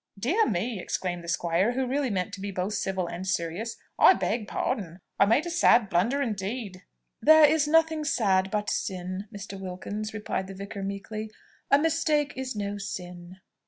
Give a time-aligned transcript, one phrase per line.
[0.17, 4.15] "Dear me!" exclaimed the squire, who really meant to be both civil and serious, "I
[4.15, 6.81] beg pardon, I made a sad blunder indeed!"
[7.21, 9.59] "There is nothing sad but sin, Mr.
[9.59, 11.29] Wilkins!" replied the vicar meekly.
[11.69, 13.41] "A mistake is no sin.